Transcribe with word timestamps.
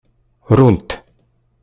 Runt. 0.57 0.89